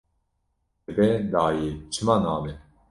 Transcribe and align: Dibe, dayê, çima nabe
Dibe, 0.87 1.07
dayê, 1.31 1.69
çima 1.93 2.15
nabe 2.23 2.51